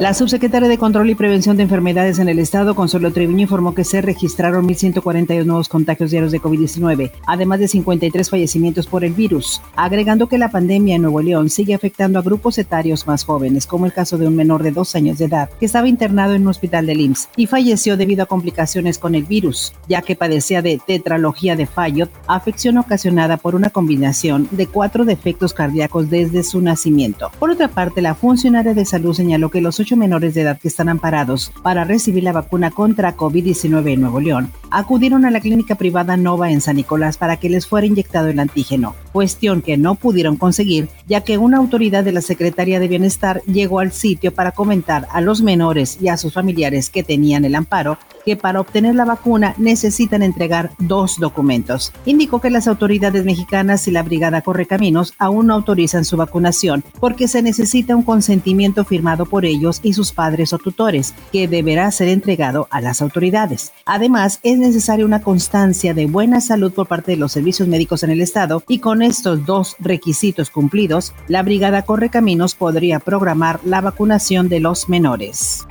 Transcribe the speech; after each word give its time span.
La 0.00 0.14
subsecretaria 0.14 0.66
de 0.66 0.78
Control 0.78 1.10
y 1.10 1.14
Prevención 1.14 1.58
de 1.58 1.64
Enfermedades 1.64 2.18
en 2.18 2.30
el 2.30 2.38
Estado, 2.38 2.74
Consuelo 2.74 3.12
Treviño, 3.12 3.42
informó 3.42 3.74
que 3.74 3.84
se 3.84 4.00
registraron 4.00 4.66
1.142 4.66 5.44
nuevos 5.44 5.68
contagios 5.68 6.10
diarios 6.10 6.32
de 6.32 6.40
COVID-19, 6.40 7.12
además 7.26 7.60
de 7.60 7.68
53 7.68 8.30
fallecimientos 8.30 8.86
por 8.86 9.04
el 9.04 9.12
virus, 9.12 9.60
agregando 9.76 10.26
que 10.26 10.38
la 10.38 10.50
pandemia 10.50 10.96
en 10.96 11.02
Nuevo 11.02 11.20
León 11.20 11.50
sigue 11.50 11.74
afectando 11.74 12.18
a 12.18 12.22
grupos 12.22 12.56
etarios 12.56 13.06
más 13.06 13.24
jóvenes, 13.24 13.66
como 13.66 13.84
el 13.84 13.92
caso 13.92 14.16
de 14.16 14.26
un 14.26 14.36
menor 14.36 14.62
de 14.62 14.70
dos 14.70 14.96
años 14.96 15.18
de 15.18 15.26
edad 15.26 15.50
que 15.60 15.66
estaba 15.66 15.86
internado 15.86 16.32
en 16.32 16.42
un 16.42 16.48
hospital 16.48 16.86
del 16.86 17.02
IMSS 17.02 17.28
y 17.36 17.46
falleció 17.46 17.98
debido 17.98 18.22
a 18.22 18.26
complicaciones 18.26 18.96
con 18.96 19.14
el 19.14 19.24
virus, 19.24 19.74
ya 19.86 20.00
que 20.00 20.16
padecía 20.16 20.62
de 20.62 20.80
tetralogía 20.84 21.56
de 21.56 21.66
Fayot, 21.66 22.10
afección 22.26 22.78
ocasionada 22.78 23.36
por 23.36 23.54
una 23.54 23.68
combinación 23.68 24.48
de 24.50 24.66
cuatro 24.66 25.04
defectos 25.04 25.52
cardíacos 25.52 26.08
desde 26.08 26.42
su 26.42 26.62
nacimiento. 26.62 27.30
Por 27.38 27.50
otra 27.50 27.68
parte, 27.68 28.00
la 28.00 28.14
funcionaria 28.14 28.72
de 28.72 28.86
salud 28.86 29.12
señaló 29.12 29.50
que 29.50 29.60
los 29.60 29.78
menores 29.96 30.34
de 30.34 30.42
edad 30.42 30.58
que 30.58 30.68
están 30.68 30.88
amparados 30.88 31.52
para 31.62 31.84
recibir 31.84 32.24
la 32.24 32.32
vacuna 32.32 32.70
contra 32.70 33.16
COVID-19 33.16 33.92
en 33.92 34.00
Nuevo 34.00 34.20
León 34.20 34.52
acudieron 34.70 35.24
a 35.24 35.30
la 35.30 35.40
clínica 35.40 35.74
privada 35.74 36.16
Nova 36.16 36.50
en 36.50 36.60
San 36.60 36.76
Nicolás 36.76 37.16
para 37.16 37.36
que 37.36 37.50
les 37.50 37.66
fuera 37.66 37.86
inyectado 37.86 38.28
el 38.28 38.38
antígeno, 38.38 38.94
cuestión 39.12 39.62
que 39.62 39.76
no 39.76 39.94
pudieron 39.94 40.36
conseguir 40.36 40.88
ya 41.06 41.22
que 41.22 41.38
una 41.38 41.58
autoridad 41.58 42.04
de 42.04 42.12
la 42.12 42.20
Secretaría 42.20 42.80
de 42.80 42.88
Bienestar 42.88 43.42
llegó 43.44 43.80
al 43.80 43.92
sitio 43.92 44.32
para 44.32 44.52
comentar 44.52 45.08
a 45.10 45.20
los 45.20 45.42
menores 45.42 45.98
y 46.00 46.08
a 46.08 46.16
sus 46.16 46.32
familiares 46.32 46.90
que 46.90 47.02
tenían 47.02 47.44
el 47.44 47.54
amparo 47.54 47.98
que 48.24 48.36
para 48.36 48.60
obtener 48.60 48.94
la 48.94 49.04
vacuna 49.04 49.54
necesitan 49.58 50.22
entregar 50.22 50.70
dos 50.78 51.16
documentos. 51.18 51.92
Indicó 52.04 52.40
que 52.40 52.50
las 52.50 52.68
autoridades 52.68 53.24
mexicanas 53.24 53.88
y 53.88 53.90
la 53.90 54.02
Brigada 54.02 54.42
Correcaminos 54.42 55.14
aún 55.18 55.46
no 55.46 55.54
autorizan 55.54 56.04
su 56.04 56.16
vacunación 56.16 56.84
porque 57.00 57.28
se 57.28 57.42
necesita 57.42 57.96
un 57.96 58.02
consentimiento 58.02 58.84
firmado 58.84 59.26
por 59.26 59.44
ellos 59.44 59.80
y 59.82 59.94
sus 59.94 60.12
padres 60.12 60.52
o 60.52 60.58
tutores, 60.58 61.14
que 61.32 61.48
deberá 61.48 61.90
ser 61.90 62.08
entregado 62.08 62.68
a 62.70 62.80
las 62.80 63.02
autoridades. 63.02 63.72
Además, 63.84 64.38
es 64.42 64.58
necesaria 64.58 65.04
una 65.04 65.22
constancia 65.22 65.94
de 65.94 66.06
buena 66.06 66.40
salud 66.40 66.72
por 66.72 66.86
parte 66.86 67.12
de 67.12 67.16
los 67.16 67.32
servicios 67.32 67.68
médicos 67.68 68.02
en 68.02 68.10
el 68.10 68.20
Estado 68.20 68.62
y 68.68 68.78
con 68.78 68.99
estos 69.02 69.44
dos 69.46 69.76
requisitos 69.78 70.50
cumplidos, 70.50 71.12
la 71.28 71.42
Brigada 71.42 71.82
Correcaminos 71.82 72.54
podría 72.54 72.98
programar 72.98 73.60
la 73.64 73.80
vacunación 73.80 74.48
de 74.48 74.60
los 74.60 74.88
menores. 74.88 75.66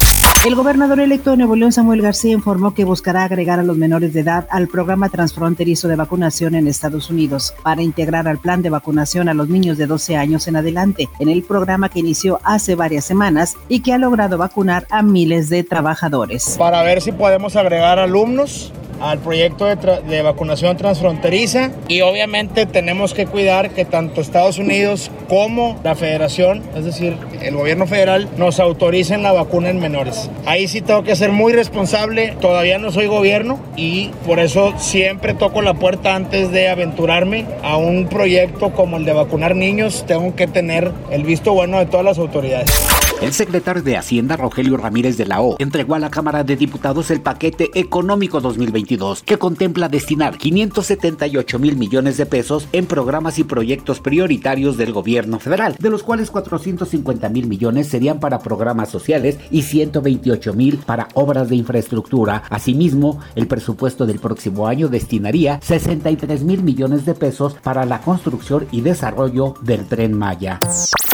El 0.45 0.55
gobernador 0.55 1.01
electo 1.01 1.31
de 1.31 1.37
Nuevo 1.37 1.57
León, 1.57 1.73
Samuel 1.73 2.01
García, 2.01 2.31
informó 2.31 2.73
que 2.73 2.85
buscará 2.85 3.25
agregar 3.25 3.59
a 3.59 3.63
los 3.63 3.75
menores 3.75 4.13
de 4.13 4.21
edad 4.21 4.47
al 4.49 4.69
programa 4.69 5.09
transfronterizo 5.09 5.89
de 5.89 5.97
vacunación 5.97 6.55
en 6.55 6.67
Estados 6.67 7.09
Unidos 7.09 7.53
para 7.61 7.81
integrar 7.81 8.25
al 8.25 8.37
plan 8.37 8.61
de 8.61 8.69
vacunación 8.69 9.27
a 9.27 9.33
los 9.33 9.49
niños 9.49 9.77
de 9.77 9.85
12 9.85 10.15
años 10.15 10.47
en 10.47 10.55
adelante 10.55 11.09
en 11.19 11.27
el 11.27 11.43
programa 11.43 11.89
que 11.89 11.99
inició 11.99 12.39
hace 12.45 12.75
varias 12.75 13.03
semanas 13.03 13.57
y 13.67 13.81
que 13.81 13.91
ha 13.91 13.97
logrado 13.97 14.37
vacunar 14.37 14.87
a 14.89 15.01
miles 15.01 15.49
de 15.49 15.63
trabajadores. 15.63 16.55
Para 16.57 16.83
ver 16.83 17.01
si 17.01 17.11
podemos 17.11 17.57
agregar 17.57 17.99
alumnos 17.99 18.71
al 19.01 19.19
proyecto 19.19 19.65
de, 19.65 20.21
vacunación 20.21 20.77
transfronteriza 20.77 21.71
y 21.87 22.01
obviamente 22.01 22.65
tenemos 22.65 23.13
que 23.13 23.25
cuidar 23.25 23.71
que 23.71 23.85
tanto 23.85 24.21
Estados 24.21 24.57
Unidos 24.57 25.11
como 25.27 25.79
la 25.83 25.95
federación, 25.95 26.63
es 26.75 26.85
decir, 26.85 27.17
el 27.41 27.55
gobierno 27.55 27.87
federal, 27.87 28.27
nos 28.37 28.59
autoricen 28.59 29.23
la 29.23 29.31
vacuna 29.31 29.69
en 29.69 29.79
menores. 29.79 30.29
Ahí 30.45 30.67
sí 30.67 30.81
tengo 30.81 31.03
que 31.03 31.15
ser 31.15 31.31
muy 31.31 31.53
responsable, 31.53 32.35
todavía 32.41 32.77
no 32.77 32.91
soy 32.91 33.07
gobierno 33.07 33.59
y 33.75 34.09
por 34.25 34.39
eso 34.39 34.73
siempre 34.77 35.33
toco 35.33 35.61
la 35.61 35.73
puerta 35.73 36.15
antes 36.15 36.51
de 36.51 36.69
aventurarme 36.69 37.45
a 37.63 37.77
un 37.77 38.07
proyecto 38.07 38.71
como 38.71 38.97
el 38.97 39.05
de 39.05 39.13
vacunar 39.13 39.55
niños, 39.55 40.05
tengo 40.07 40.35
que 40.35 40.47
tener 40.47 40.91
el 41.11 41.23
visto 41.23 41.53
bueno 41.53 41.79
de 41.79 41.85
todas 41.85 42.05
las 42.05 42.17
autoridades. 42.17 42.98
El 43.21 43.33
secretario 43.33 43.83
de 43.83 43.97
Hacienda, 43.97 44.37
Rogelio 44.37 44.77
Ramírez 44.77 45.17
de 45.17 45.25
la 45.25 45.41
O, 45.41 45.57
entregó 45.59 45.93
a 45.93 45.99
la 45.99 46.09
Cámara 46.09 46.45
de 46.45 46.55
Diputados 46.55 47.11
el 47.11 47.19
paquete 47.19 47.69
económico 47.73 48.39
2022, 48.39 49.23
que 49.23 49.37
contempla 49.37 49.89
destinar 49.89 50.37
578 50.37 51.59
mil 51.59 51.75
millones 51.75 52.15
de 52.15 52.25
pesos 52.25 52.69
en 52.71 52.85
programas 52.85 53.37
y 53.37 53.43
proyectos 53.43 53.99
prioritarios 53.99 54.77
del 54.77 54.93
gobierno 54.93 55.37
federal, 55.39 55.75
de 55.77 55.89
los 55.89 56.01
cuales 56.01 56.31
450 56.31 57.27
mil 57.27 57.47
millones 57.47 57.89
serían 57.89 58.21
para 58.21 58.39
programas 58.39 58.89
sociales 58.89 59.37
y 59.51 59.63
128 59.63 60.53
mil 60.53 60.77
para 60.77 61.09
obras 61.13 61.49
de 61.49 61.57
infraestructura. 61.57 62.43
Asimismo, 62.49 63.19
el 63.35 63.47
presupuesto 63.47 64.05
del 64.05 64.19
próximo 64.19 64.65
año 64.65 64.87
destinaría 64.87 65.59
63 65.61 66.43
mil 66.43 66.63
millones 66.63 67.03
de 67.03 67.15
pesos 67.15 67.55
para 67.61 67.83
la 67.83 67.99
construcción 67.99 68.65
y 68.71 68.79
desarrollo 68.79 69.55
del 69.61 69.85
tren 69.87 70.17
Maya. 70.17 70.59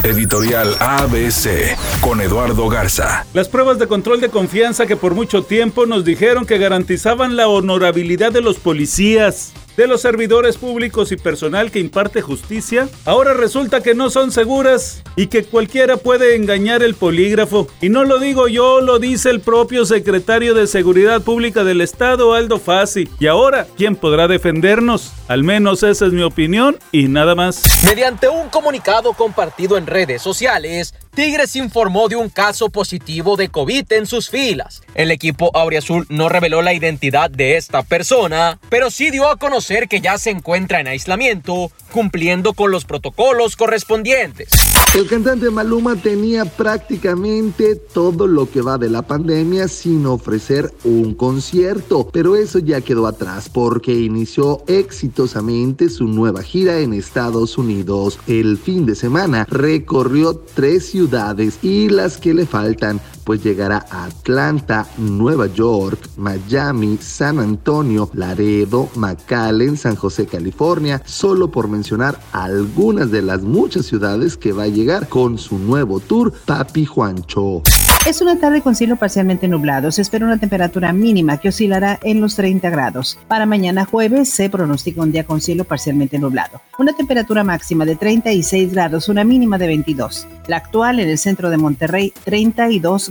Editorial 0.04 0.76
ABC 0.78 1.76
con 2.00 2.20
Eduardo 2.20 2.68
Garza. 2.68 3.26
Las 3.34 3.48
pruebas 3.48 3.78
de 3.78 3.86
control 3.86 4.20
de 4.20 4.28
confianza 4.28 4.86
que 4.86 4.96
por 4.96 5.14
mucho 5.14 5.42
tiempo 5.42 5.86
nos 5.86 6.04
dijeron 6.04 6.46
que 6.46 6.58
garantizaban 6.58 7.36
la 7.36 7.48
honorabilidad 7.48 8.32
de 8.32 8.40
los 8.40 8.56
policías, 8.58 9.52
de 9.76 9.86
los 9.86 10.00
servidores 10.00 10.56
públicos 10.56 11.12
y 11.12 11.16
personal 11.16 11.70
que 11.70 11.80
imparte 11.80 12.22
justicia, 12.22 12.88
ahora 13.04 13.34
resulta 13.34 13.82
que 13.82 13.94
no 13.94 14.10
son 14.10 14.32
seguras 14.32 15.02
y 15.16 15.26
que 15.26 15.44
cualquiera 15.44 15.98
puede 15.98 16.34
engañar 16.34 16.82
el 16.82 16.94
polígrafo. 16.94 17.68
Y 17.80 17.90
no 17.90 18.04
lo 18.04 18.18
digo 18.18 18.48
yo, 18.48 18.80
lo 18.80 18.98
dice 18.98 19.30
el 19.30 19.40
propio 19.40 19.84
secretario 19.84 20.54
de 20.54 20.66
Seguridad 20.66 21.20
Pública 21.22 21.62
del 21.62 21.82
Estado, 21.82 22.34
Aldo 22.34 22.58
Fassi. 22.58 23.08
Y 23.20 23.26
ahora, 23.26 23.66
¿quién 23.76 23.96
podrá 23.96 24.28
defendernos? 24.28 25.12
Al 25.28 25.44
menos 25.44 25.82
esa 25.82 26.06
es 26.06 26.12
mi 26.12 26.22
opinión 26.22 26.78
y 26.92 27.08
nada 27.08 27.34
más. 27.34 27.62
Mediante 27.84 28.28
un 28.28 28.48
comunicado 28.48 29.12
compartido 29.12 29.76
en 29.76 29.86
redes 29.86 30.22
sociales, 30.22 30.94
Tigres 31.16 31.56
informó 31.56 32.08
de 32.08 32.16
un 32.16 32.28
caso 32.28 32.68
positivo 32.68 33.36
de 33.36 33.48
COVID 33.48 33.90
en 33.94 34.04
sus 34.04 34.28
filas. 34.28 34.82
El 34.94 35.10
equipo 35.10 35.50
Auriazul 35.56 36.04
no 36.10 36.28
reveló 36.28 36.60
la 36.60 36.74
identidad 36.74 37.30
de 37.30 37.56
esta 37.56 37.82
persona, 37.82 38.58
pero 38.68 38.90
sí 38.90 39.10
dio 39.10 39.30
a 39.30 39.38
conocer 39.38 39.88
que 39.88 40.02
ya 40.02 40.18
se 40.18 40.28
encuentra 40.28 40.78
en 40.78 40.88
aislamiento, 40.88 41.72
cumpliendo 41.90 42.52
con 42.52 42.70
los 42.70 42.84
protocolos 42.84 43.56
correspondientes. 43.56 44.50
El 44.94 45.06
cantante 45.06 45.48
Maluma 45.48 45.96
tenía 45.96 46.44
prácticamente 46.44 47.76
todo 47.76 48.26
lo 48.26 48.50
que 48.50 48.60
va 48.60 48.76
de 48.76 48.90
la 48.90 49.00
pandemia 49.00 49.68
sin 49.68 50.04
ofrecer 50.04 50.70
un 50.84 51.14
concierto, 51.14 52.10
pero 52.12 52.36
eso 52.36 52.58
ya 52.58 52.82
quedó 52.82 53.06
atrás 53.06 53.48
porque 53.48 53.92
inició 53.92 54.62
exitosamente 54.66 55.88
su 55.88 56.08
nueva 56.08 56.42
gira 56.42 56.78
en 56.80 56.92
Estados 56.92 57.56
Unidos. 57.56 58.18
El 58.26 58.58
fin 58.58 58.84
de 58.84 58.94
semana 58.94 59.46
recorrió 59.48 60.34
tres 60.54 60.90
ciudades 60.90 61.05
y 61.62 61.88
las 61.88 62.16
que 62.18 62.34
le 62.34 62.46
faltan, 62.46 63.00
pues 63.26 63.42
llegará 63.42 63.84
a 63.90 64.04
Atlanta, 64.04 64.86
Nueva 64.98 65.48
York, 65.48 65.98
Miami, 66.16 66.96
San 66.98 67.40
Antonio, 67.40 68.08
Laredo, 68.14 68.88
McAllen, 68.94 69.76
San 69.76 69.96
José, 69.96 70.26
California, 70.26 71.02
solo 71.04 71.50
por 71.50 71.66
mencionar 71.66 72.20
algunas 72.30 73.10
de 73.10 73.22
las 73.22 73.42
muchas 73.42 73.86
ciudades 73.86 74.36
que 74.36 74.52
va 74.52 74.62
a 74.62 74.68
llegar 74.68 75.08
con 75.08 75.38
su 75.38 75.58
nuevo 75.58 75.98
tour 75.98 76.32
Papi 76.46 76.86
Juancho. 76.86 77.62
Es 78.06 78.20
una 78.20 78.38
tarde 78.38 78.62
con 78.62 78.76
cielo 78.76 78.94
parcialmente 78.94 79.48
nublado. 79.48 79.90
Se 79.90 80.00
espera 80.00 80.26
una 80.26 80.38
temperatura 80.38 80.92
mínima 80.92 81.38
que 81.38 81.48
oscilará 81.48 81.98
en 82.04 82.20
los 82.20 82.36
30 82.36 82.70
grados. 82.70 83.18
Para 83.26 83.46
mañana 83.46 83.84
jueves 83.84 84.28
se 84.28 84.48
pronostica 84.48 85.02
un 85.02 85.10
día 85.10 85.24
con 85.24 85.40
cielo 85.40 85.64
parcialmente 85.64 86.16
nublado. 86.16 86.60
Una 86.78 86.92
temperatura 86.92 87.42
máxima 87.42 87.84
de 87.84 87.96
36 87.96 88.70
grados, 88.70 89.08
una 89.08 89.24
mínima 89.24 89.58
de 89.58 89.66
22. 89.66 90.28
La 90.46 90.58
actual 90.58 91.00
en 91.00 91.08
el 91.08 91.18
centro 91.18 91.50
de 91.50 91.56
Monterrey, 91.56 92.12
32 92.22 93.10